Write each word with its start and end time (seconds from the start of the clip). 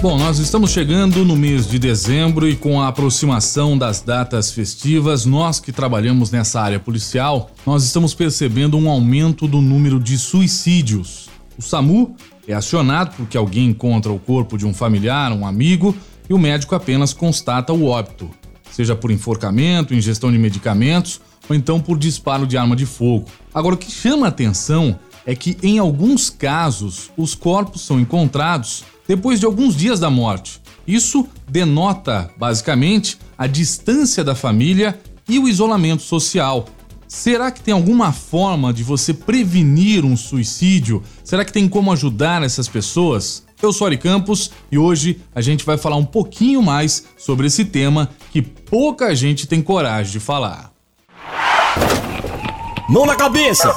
Bom, 0.00 0.16
nós 0.16 0.38
estamos 0.38 0.70
chegando 0.70 1.24
no 1.24 1.34
mês 1.34 1.66
de 1.66 1.76
dezembro 1.76 2.48
e 2.48 2.54
com 2.54 2.80
a 2.80 2.86
aproximação 2.86 3.76
das 3.76 4.00
datas 4.00 4.52
festivas, 4.52 5.26
nós 5.26 5.58
que 5.58 5.72
trabalhamos 5.72 6.30
nessa 6.30 6.60
área 6.60 6.78
policial, 6.78 7.50
nós 7.66 7.82
estamos 7.82 8.14
percebendo 8.14 8.78
um 8.78 8.88
aumento 8.88 9.48
do 9.48 9.60
número 9.60 9.98
de 9.98 10.16
suicídios. 10.16 11.28
O 11.58 11.62
SAMU 11.62 12.14
é 12.46 12.54
acionado 12.54 13.16
porque 13.16 13.36
alguém 13.36 13.70
encontra 13.70 14.12
o 14.12 14.20
corpo 14.20 14.56
de 14.56 14.64
um 14.64 14.72
familiar, 14.72 15.32
um 15.32 15.44
amigo, 15.44 15.92
e 16.30 16.32
o 16.32 16.38
médico 16.38 16.76
apenas 16.76 17.12
constata 17.12 17.72
o 17.72 17.84
óbito, 17.86 18.30
seja 18.70 18.94
por 18.94 19.10
enforcamento, 19.10 19.94
ingestão 19.94 20.30
de 20.30 20.38
medicamentos 20.38 21.20
ou 21.48 21.56
então 21.56 21.80
por 21.80 21.98
disparo 21.98 22.46
de 22.46 22.56
arma 22.56 22.76
de 22.76 22.86
fogo. 22.86 23.26
Agora, 23.52 23.74
o 23.74 23.78
que 23.78 23.90
chama 23.90 24.26
a 24.26 24.28
atenção 24.28 24.96
é 25.26 25.34
que, 25.34 25.58
em 25.60 25.80
alguns 25.80 26.30
casos, 26.30 27.10
os 27.16 27.34
corpos 27.34 27.82
são 27.82 27.98
encontrados 27.98 28.84
depois 29.08 29.40
de 29.40 29.46
alguns 29.46 29.74
dias 29.74 29.98
da 29.98 30.10
morte. 30.10 30.60
Isso 30.86 31.26
denota, 31.48 32.30
basicamente, 32.36 33.18
a 33.36 33.46
distância 33.46 34.22
da 34.22 34.34
família 34.34 35.00
e 35.26 35.38
o 35.38 35.48
isolamento 35.48 36.02
social. 36.02 36.66
Será 37.08 37.50
que 37.50 37.62
tem 37.62 37.72
alguma 37.72 38.12
forma 38.12 38.70
de 38.70 38.82
você 38.82 39.14
prevenir 39.14 40.04
um 40.04 40.14
suicídio? 40.14 41.02
Será 41.24 41.42
que 41.42 41.52
tem 41.52 41.66
como 41.66 41.90
ajudar 41.90 42.42
essas 42.42 42.68
pessoas? 42.68 43.44
Eu 43.62 43.72
sou 43.72 43.86
Ari 43.86 43.96
Campos 43.96 44.50
e 44.70 44.78
hoje 44.78 45.20
a 45.34 45.40
gente 45.40 45.64
vai 45.64 45.78
falar 45.78 45.96
um 45.96 46.04
pouquinho 46.04 46.62
mais 46.62 47.06
sobre 47.16 47.46
esse 47.46 47.64
tema 47.64 48.10
que 48.30 48.42
pouca 48.42 49.14
gente 49.16 49.46
tem 49.46 49.62
coragem 49.62 50.12
de 50.12 50.20
falar. 50.20 50.70
Mão 52.88 53.06
na 53.06 53.16
cabeça! 53.16 53.74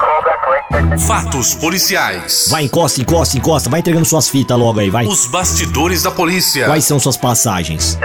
Fatos 1.07 1.53
policiais. 1.55 2.47
Vai, 2.49 2.63
encosta, 2.63 3.01
encosta, 3.01 3.37
encosta. 3.37 3.69
Vai 3.69 3.79
entregando 3.79 4.05
suas 4.05 4.29
fitas 4.29 4.57
logo 4.57 4.79
aí, 4.79 4.89
vai. 4.89 5.05
Os 5.05 5.25
bastidores 5.25 6.03
da 6.03 6.11
polícia. 6.11 6.65
Quais 6.65 6.85
são 6.85 6.99
suas 6.99 7.17
passagens? 7.17 7.97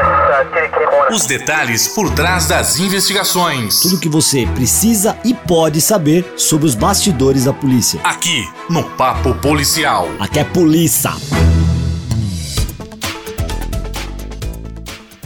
Os 1.11 1.25
detalhes 1.25 1.89
por 1.89 2.11
trás 2.11 2.47
das 2.47 2.79
investigações. 2.79 3.81
Tudo 3.81 3.99
que 3.99 4.09
você 4.09 4.47
precisa 4.55 5.17
e 5.25 5.33
pode 5.33 5.81
saber 5.81 6.35
sobre 6.37 6.67
os 6.67 6.75
bastidores 6.75 7.45
da 7.45 7.53
polícia. 7.53 8.01
Aqui, 8.03 8.49
no 8.69 8.83
Papo 8.83 9.35
Policial. 9.35 10.09
Aqui 10.19 10.41
é 10.41 10.45
polícia. 10.45 11.13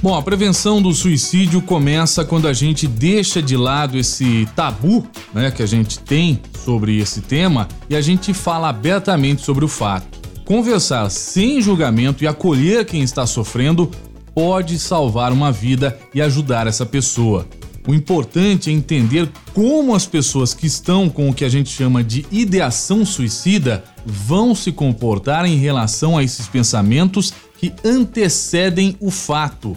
Bom, 0.02 0.14
a 0.14 0.22
prevenção 0.22 0.80
do 0.80 0.94
suicídio 0.94 1.60
começa 1.60 2.24
quando 2.24 2.48
a 2.48 2.54
gente 2.54 2.86
deixa 2.86 3.42
de 3.42 3.54
lado 3.54 3.98
esse 3.98 4.48
tabu, 4.56 5.06
né, 5.34 5.50
que 5.50 5.62
a 5.62 5.66
gente 5.66 5.98
tem 5.98 6.40
sobre 6.64 6.98
esse 6.98 7.20
tema 7.20 7.68
e 7.88 7.94
a 7.94 8.00
gente 8.00 8.32
fala 8.32 8.70
abertamente 8.70 9.42
sobre 9.42 9.62
o 9.62 9.68
fato. 9.68 10.18
Conversar 10.46 11.10
sem 11.10 11.60
julgamento 11.60 12.24
e 12.24 12.26
acolher 12.26 12.86
quem 12.86 13.02
está 13.02 13.26
sofrendo 13.26 13.90
pode 14.34 14.78
salvar 14.78 15.32
uma 15.32 15.52
vida 15.52 15.98
e 16.14 16.22
ajudar 16.22 16.66
essa 16.66 16.86
pessoa. 16.86 17.46
O 17.86 17.92
importante 17.92 18.70
é 18.70 18.72
entender 18.72 19.30
como 19.52 19.94
as 19.94 20.06
pessoas 20.06 20.54
que 20.54 20.66
estão 20.66 21.10
com 21.10 21.28
o 21.28 21.34
que 21.34 21.44
a 21.44 21.48
gente 21.48 21.68
chama 21.68 22.02
de 22.02 22.24
ideação 22.30 23.04
suicida 23.04 23.84
vão 24.06 24.54
se 24.54 24.72
comportar 24.72 25.44
em 25.44 25.56
relação 25.56 26.16
a 26.16 26.24
esses 26.24 26.48
pensamentos 26.48 27.34
que 27.58 27.70
antecedem 27.84 28.96
o 28.98 29.10
fato. 29.10 29.76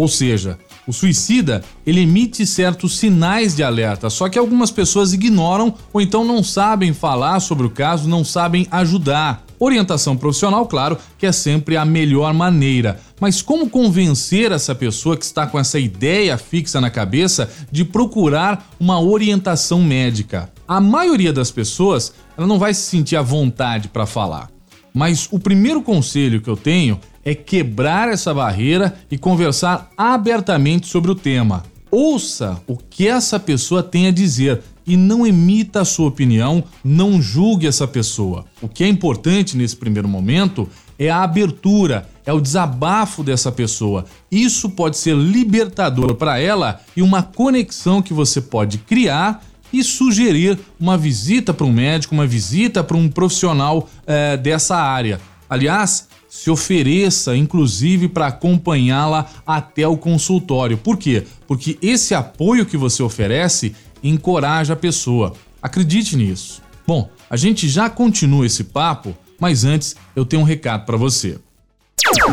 Ou 0.00 0.08
seja, 0.08 0.58
o 0.86 0.94
suicida, 0.94 1.62
ele 1.86 2.00
emite 2.00 2.46
certos 2.46 2.96
sinais 2.96 3.54
de 3.54 3.62
alerta, 3.62 4.08
só 4.08 4.30
que 4.30 4.38
algumas 4.38 4.70
pessoas 4.70 5.12
ignoram 5.12 5.74
ou 5.92 6.00
então 6.00 6.24
não 6.24 6.42
sabem 6.42 6.94
falar 6.94 7.38
sobre 7.40 7.66
o 7.66 7.70
caso, 7.70 8.08
não 8.08 8.24
sabem 8.24 8.66
ajudar. 8.70 9.44
Orientação 9.58 10.16
profissional, 10.16 10.64
claro, 10.64 10.96
que 11.18 11.26
é 11.26 11.32
sempre 11.32 11.76
a 11.76 11.84
melhor 11.84 12.32
maneira. 12.32 12.98
Mas 13.20 13.42
como 13.42 13.68
convencer 13.68 14.52
essa 14.52 14.74
pessoa 14.74 15.18
que 15.18 15.24
está 15.26 15.46
com 15.46 15.58
essa 15.58 15.78
ideia 15.78 16.38
fixa 16.38 16.80
na 16.80 16.88
cabeça 16.88 17.50
de 17.70 17.84
procurar 17.84 18.70
uma 18.80 18.98
orientação 18.98 19.82
médica? 19.82 20.50
A 20.66 20.80
maioria 20.80 21.30
das 21.30 21.50
pessoas, 21.50 22.14
ela 22.38 22.46
não 22.46 22.58
vai 22.58 22.72
se 22.72 22.80
sentir 22.80 23.16
à 23.16 23.22
vontade 23.22 23.88
para 23.88 24.06
falar. 24.06 24.48
Mas 24.92 25.28
o 25.30 25.38
primeiro 25.38 25.82
conselho 25.82 26.40
que 26.40 26.48
eu 26.48 26.56
tenho 26.56 26.98
é 27.24 27.34
quebrar 27.34 28.08
essa 28.08 28.32
barreira 28.32 28.98
e 29.10 29.18
conversar 29.18 29.90
abertamente 29.96 30.86
sobre 30.86 31.10
o 31.10 31.14
tema. 31.14 31.62
Ouça 31.90 32.62
o 32.66 32.76
que 32.76 33.08
essa 33.08 33.38
pessoa 33.38 33.82
tem 33.82 34.06
a 34.06 34.12
dizer 34.12 34.62
e 34.86 34.96
não 34.96 35.26
emita 35.26 35.82
a 35.82 35.84
sua 35.84 36.08
opinião, 36.08 36.64
não 36.82 37.20
julgue 37.20 37.66
essa 37.66 37.86
pessoa. 37.86 38.44
O 38.60 38.68
que 38.68 38.84
é 38.84 38.88
importante 38.88 39.56
nesse 39.56 39.76
primeiro 39.76 40.08
momento 40.08 40.68
é 40.98 41.08
a 41.08 41.22
abertura, 41.22 42.08
é 42.26 42.32
o 42.32 42.40
desabafo 42.40 43.22
dessa 43.22 43.50
pessoa. 43.50 44.04
Isso 44.30 44.70
pode 44.70 44.96
ser 44.96 45.16
libertador 45.16 46.14
para 46.14 46.38
ela 46.38 46.80
e 46.96 47.02
uma 47.02 47.22
conexão 47.22 48.02
que 48.02 48.12
você 48.12 48.40
pode 48.40 48.78
criar 48.78 49.44
e 49.72 49.82
sugerir 49.84 50.58
uma 50.78 50.96
visita 50.96 51.52
para 51.52 51.66
um 51.66 51.72
médico, 51.72 52.14
uma 52.14 52.26
visita 52.26 52.82
para 52.82 52.96
um 52.96 53.08
profissional 53.08 53.88
é, 54.06 54.36
dessa 54.36 54.76
área. 54.76 55.20
Aliás, 55.48 56.08
se 56.28 56.48
ofereça, 56.48 57.36
inclusive, 57.36 58.08
para 58.08 58.28
acompanhá-la 58.28 59.28
até 59.44 59.86
o 59.86 59.96
consultório. 59.96 60.78
Por 60.78 60.96
quê? 60.96 61.24
Porque 61.46 61.76
esse 61.82 62.14
apoio 62.14 62.64
que 62.64 62.76
você 62.76 63.02
oferece 63.02 63.74
encoraja 64.02 64.74
a 64.74 64.76
pessoa. 64.76 65.34
Acredite 65.60 66.16
nisso. 66.16 66.62
Bom, 66.86 67.10
a 67.28 67.36
gente 67.36 67.68
já 67.68 67.90
continua 67.90 68.46
esse 68.46 68.64
papo, 68.64 69.16
mas 69.38 69.64
antes 69.64 69.96
eu 70.14 70.24
tenho 70.24 70.42
um 70.42 70.44
recado 70.44 70.86
para 70.86 70.96
você. 70.96 71.38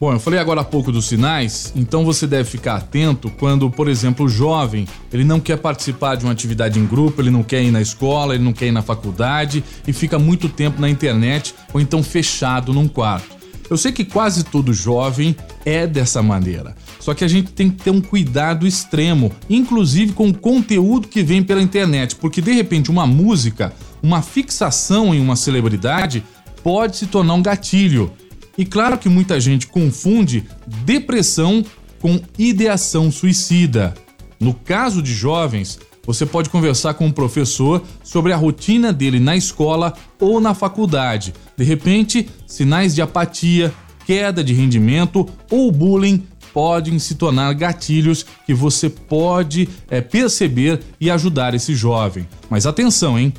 Bom, 0.00 0.12
eu 0.12 0.18
falei 0.18 0.40
agora 0.40 0.62
há 0.62 0.64
pouco 0.64 0.90
dos 0.90 1.06
sinais, 1.06 1.72
então 1.76 2.04
você 2.04 2.26
deve 2.26 2.50
ficar 2.50 2.74
atento 2.74 3.30
quando, 3.38 3.70
por 3.70 3.88
exemplo, 3.88 4.26
o 4.26 4.28
jovem, 4.28 4.88
ele 5.12 5.22
não 5.22 5.38
quer 5.38 5.58
participar 5.58 6.16
de 6.16 6.24
uma 6.24 6.32
atividade 6.32 6.76
em 6.76 6.86
grupo, 6.86 7.22
ele 7.22 7.30
não 7.30 7.44
quer 7.44 7.62
ir 7.62 7.70
na 7.70 7.80
escola, 7.80 8.34
ele 8.34 8.42
não 8.42 8.52
quer 8.52 8.66
ir 8.66 8.72
na 8.72 8.82
faculdade 8.82 9.62
e 9.86 9.92
fica 9.92 10.18
muito 10.18 10.48
tempo 10.48 10.80
na 10.80 10.90
internet 10.90 11.54
ou 11.72 11.80
então 11.80 12.02
fechado 12.02 12.72
num 12.72 12.88
quarto. 12.88 13.36
Eu 13.70 13.76
sei 13.76 13.92
que 13.92 14.04
quase 14.04 14.44
todo 14.44 14.74
jovem 14.74 15.36
é 15.64 15.86
dessa 15.86 16.20
maneira. 16.20 16.74
Só 16.98 17.14
que 17.14 17.24
a 17.24 17.28
gente 17.28 17.52
tem 17.52 17.70
que 17.70 17.80
ter 17.80 17.90
um 17.90 18.00
cuidado 18.00 18.66
extremo, 18.66 19.30
inclusive 19.48 20.12
com 20.12 20.30
o 20.30 20.34
conteúdo 20.34 21.06
que 21.06 21.22
vem 21.22 21.44
pela 21.44 21.62
internet, 21.62 22.16
porque 22.16 22.42
de 22.42 22.50
repente 22.50 22.90
uma 22.90 23.06
música 23.06 23.72
uma 24.02 24.20
fixação 24.22 25.14
em 25.14 25.20
uma 25.20 25.36
celebridade 25.36 26.24
pode 26.62 26.96
se 26.96 27.06
tornar 27.06 27.34
um 27.34 27.42
gatilho. 27.42 28.12
E 28.56 28.64
claro 28.64 28.98
que 28.98 29.08
muita 29.08 29.40
gente 29.40 29.66
confunde 29.66 30.44
depressão 30.84 31.64
com 32.00 32.20
ideação 32.38 33.10
suicida. 33.10 33.94
No 34.38 34.52
caso 34.52 35.00
de 35.00 35.14
jovens, 35.14 35.78
você 36.04 36.26
pode 36.26 36.50
conversar 36.50 36.94
com 36.94 37.06
um 37.06 37.12
professor 37.12 37.82
sobre 38.02 38.32
a 38.32 38.36
rotina 38.36 38.92
dele 38.92 39.20
na 39.20 39.36
escola 39.36 39.94
ou 40.20 40.40
na 40.40 40.52
faculdade. 40.52 41.32
De 41.56 41.64
repente, 41.64 42.28
sinais 42.46 42.94
de 42.94 43.00
apatia, 43.00 43.72
queda 44.04 44.42
de 44.42 44.52
rendimento 44.52 45.28
ou 45.48 45.70
bullying 45.70 46.24
podem 46.52 46.98
se 46.98 47.14
tornar 47.14 47.54
gatilhos 47.54 48.26
que 48.44 48.52
você 48.52 48.90
pode 48.90 49.68
é, 49.88 50.00
perceber 50.00 50.80
e 51.00 51.10
ajudar 51.10 51.54
esse 51.54 51.74
jovem. 51.74 52.28
Mas 52.50 52.66
atenção, 52.66 53.18
hein? 53.18 53.32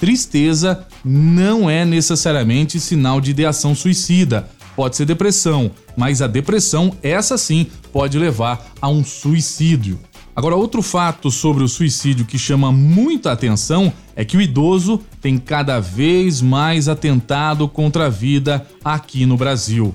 Tristeza 0.00 0.86
não 1.04 1.68
é 1.68 1.84
necessariamente 1.84 2.80
sinal 2.80 3.20
de 3.20 3.32
ideação 3.32 3.74
suicida. 3.74 4.48
Pode 4.74 4.96
ser 4.96 5.04
depressão, 5.04 5.70
mas 5.94 6.22
a 6.22 6.26
depressão, 6.26 6.96
essa 7.02 7.36
sim, 7.36 7.66
pode 7.92 8.18
levar 8.18 8.72
a 8.80 8.88
um 8.88 9.04
suicídio. 9.04 9.98
Agora, 10.34 10.56
outro 10.56 10.80
fato 10.80 11.30
sobre 11.30 11.62
o 11.62 11.68
suicídio 11.68 12.24
que 12.24 12.38
chama 12.38 12.72
muita 12.72 13.30
atenção 13.30 13.92
é 14.16 14.24
que 14.24 14.38
o 14.38 14.40
idoso 14.40 15.02
tem 15.20 15.36
cada 15.36 15.78
vez 15.80 16.40
mais 16.40 16.88
atentado 16.88 17.68
contra 17.68 18.06
a 18.06 18.08
vida 18.08 18.66
aqui 18.82 19.26
no 19.26 19.36
Brasil. 19.36 19.94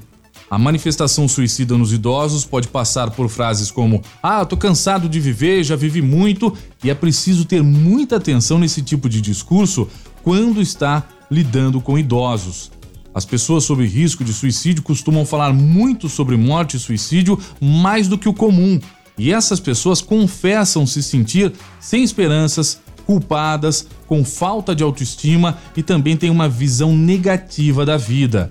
A 0.49 0.59
manifestação 0.59 1.27
suicida 1.27 1.75
nos 1.77 1.91
idosos 1.91 2.45
pode 2.45 2.67
passar 2.67 3.09
por 3.11 3.29
frases 3.29 3.71
como: 3.71 4.01
Ah, 4.21 4.45
tô 4.45 4.55
cansado 4.55 5.09
de 5.09 5.19
viver, 5.19 5.63
já 5.63 5.75
vivi 5.75 6.01
muito, 6.01 6.55
e 6.83 6.89
é 6.89 6.93
preciso 6.93 7.45
ter 7.45 7.63
muita 7.63 8.17
atenção 8.17 8.59
nesse 8.59 8.81
tipo 8.81 9.09
de 9.09 9.21
discurso 9.21 9.87
quando 10.21 10.61
está 10.61 11.03
lidando 11.31 11.81
com 11.81 11.97
idosos. 11.97 12.71
As 13.13 13.25
pessoas 13.25 13.63
sob 13.63 13.85
risco 13.85 14.23
de 14.23 14.33
suicídio 14.33 14.83
costumam 14.83 15.25
falar 15.25 15.53
muito 15.53 16.09
sobre 16.09 16.35
morte 16.35 16.77
e 16.77 16.79
suicídio 16.79 17.39
mais 17.59 18.07
do 18.07 18.17
que 18.17 18.29
o 18.29 18.33
comum, 18.33 18.79
e 19.17 19.31
essas 19.31 19.59
pessoas 19.59 20.01
confessam 20.01 20.85
se 20.85 21.01
sentir 21.01 21.53
sem 21.79 22.03
esperanças, 22.03 22.79
culpadas, 23.05 23.87
com 24.07 24.23
falta 24.23 24.75
de 24.75 24.83
autoestima 24.83 25.57
e 25.75 25.81
também 25.81 26.17
têm 26.17 26.29
uma 26.29 26.49
visão 26.49 26.95
negativa 26.95 27.85
da 27.85 27.97
vida. 27.97 28.49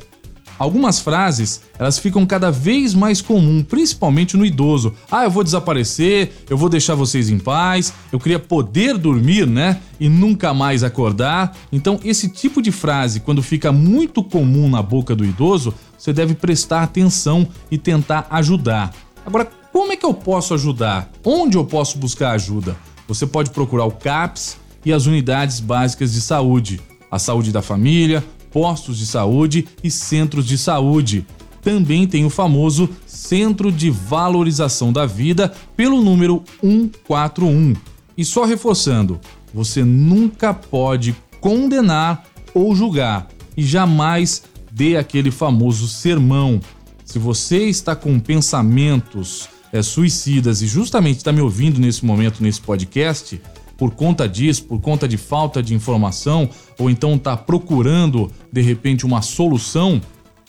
Algumas 0.59 1.01
frases, 1.01 1.63
elas 1.79 1.99
ficam 1.99 2.25
cada 2.25 2.51
vez 2.51 2.95
mais 2.95 3.21
comum, 3.21 3.63
principalmente 3.63 4.37
no 4.37 4.47
idoso. 4.47 4.95
Ah, 5.11 5.25
eu 5.25 5.31
vou 5.31 5.43
desaparecer, 5.43 6.33
eu 6.49 6.57
vou 6.57 6.69
deixar 6.69 6.95
vocês 6.95 7.29
em 7.29 7.39
paz, 7.39 7.93
eu 8.13 8.21
queria 8.21 8.39
poder 8.39 8.97
dormir, 8.97 9.47
né? 9.47 9.81
E 9.99 10.09
nunca 10.09 10.55
mais 10.55 10.85
acordar. 10.85 11.57
Então, 11.73 11.99
esse 12.05 12.29
tipo 12.29 12.63
de 12.63 12.71
frase, 12.71 13.21
quando 13.21 13.43
fica 13.43 13.73
muito 13.73 14.23
comum 14.23 14.69
na 14.69 14.83
boca 14.83 15.15
do 15.15 15.25
idoso, 15.25 15.75
você 15.99 16.13
deve 16.13 16.35
prestar 16.35 16.83
atenção 16.83 17.49
e 17.71 17.79
tentar 17.79 18.27
ajudar. 18.31 18.93
Agora, 19.27 19.49
como 19.73 19.93
é 19.93 19.97
que 19.97 20.07
eu 20.07 20.15
posso 20.15 20.55
ajudar? 20.55 21.11
Onde 21.25 21.57
eu 21.57 21.65
posso 21.65 21.99
buscar 21.99 22.31
ajuda? 22.31 22.77
Você 23.09 23.27
pode 23.27 23.51
procurar 23.51 23.85
o 23.85 23.91
CAPS 23.91 24.57
e 24.85 24.93
as 24.93 25.07
unidades 25.07 25.61
básicas 25.61 26.13
de 26.13 26.21
saúde, 26.21 26.81
a 27.11 27.19
saúde 27.19 27.51
da 27.51 27.63
família, 27.63 28.23
postos 28.55 28.99
de 28.99 29.07
saúde 29.07 29.67
e 29.83 29.91
centros 29.91 30.47
de 30.47 30.57
saúde. 30.57 31.27
Também 31.61 32.07
tem 32.07 32.25
o 32.25 32.31
famoso 32.31 32.89
Centro 33.05 33.73
de 33.73 33.91
Valorização 33.91 34.93
da 34.93 35.05
Vida 35.05 35.53
pelo 35.77 36.01
número 36.01 36.45
141. 36.61 37.75
E 38.17 38.25
só 38.25 38.45
reforçando, 38.45 39.21
você 39.53 39.83
nunca 39.83 40.55
pode 40.55 41.17
condenar 41.41 42.25
ou 42.55 42.77
julgar 42.77 43.27
e 43.57 43.65
jamais 43.65 44.45
dê 44.71 44.97
aquele 44.97 45.33
famoso 45.33 45.89
sermão. 45.89 46.61
Se 47.05 47.19
você 47.19 47.65
está 47.65 47.97
com 47.97 48.21
pensamentos 48.21 49.49
é, 49.73 49.83
suicidas 49.83 50.63
e 50.63 50.69
justamente 50.69 51.17
está 51.17 51.33
me 51.33 51.41
ouvindo 51.41 51.81
nesse 51.81 52.05
momento 52.05 52.41
nesse 52.41 52.61
podcast, 52.61 53.41
por 53.77 53.93
conta 53.93 54.29
disso, 54.29 54.65
por 54.65 54.81
conta 54.81 55.07
de 55.09 55.17
falta 55.17 55.63
de 55.63 55.75
informação, 55.75 56.49
ou 56.79 56.89
então 56.89 57.15
está 57.15 57.37
procurando 57.37 58.31
de 58.53 58.61
repente 58.61 59.05
uma 59.05 59.23
solução, 59.23 60.01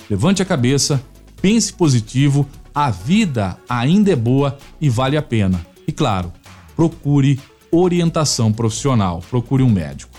levante 0.10 0.42
a 0.42 0.45
cabeça, 0.45 1.01
pense 1.42 1.74
positivo, 1.74 2.48
a 2.74 2.89
vida 2.89 3.57
ainda 3.69 4.12
é 4.12 4.16
boa 4.16 4.57
e 4.80 4.89
vale 4.89 5.18
a 5.18 5.22
pena. 5.22 5.66
E 5.88 5.92
claro, 5.92 6.31
procure 6.75 7.39
orientação 7.72 8.51
profissional, 8.51 9.22
procure 9.30 9.63
um 9.63 9.69
médico. 9.69 10.18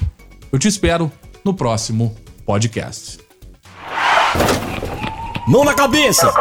Eu 0.51 0.59
te 0.59 0.69
espero 0.69 1.11
no 1.45 1.55
próximo 1.55 2.15
podcast. 2.45 3.19
Mão 5.47 5.65
na 5.65 5.75
cabeça! 5.75 6.33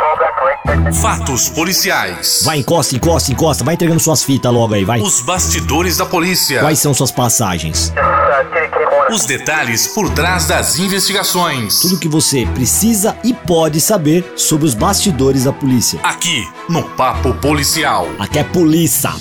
Fatos 0.93 1.49
policiais. 1.49 2.41
Vai, 2.43 2.59
encosta, 2.59 2.95
encosta, 2.95 3.31
encosta. 3.31 3.63
Vai 3.63 3.73
entregando 3.75 3.99
suas 3.99 4.23
fitas 4.23 4.51
logo 4.51 4.73
aí, 4.73 4.85
vai. 4.85 5.01
Os 5.01 5.21
bastidores 5.21 5.97
da 5.97 6.05
polícia. 6.05 6.59
Quais 6.59 6.79
são 6.79 6.93
suas 6.93 7.11
passagens? 7.11 7.93
Os 9.09 9.25
detalhes 9.25 9.87
por 9.87 10.09
trás 10.09 10.47
das 10.47 10.79
investigações. 10.79 11.79
Tudo 11.79 11.99
que 11.99 12.07
você 12.07 12.45
precisa 12.53 13.15
e 13.23 13.33
pode 13.33 13.79
saber 13.79 14.33
sobre 14.35 14.65
os 14.65 14.73
bastidores 14.73 15.43
da 15.43 15.53
polícia. 15.53 15.99
Aqui 16.03 16.47
no 16.67 16.83
Papo 16.83 17.33
Policial. 17.35 18.07
Aqui 18.19 18.39
é 18.39 18.43
polícia. 18.43 19.11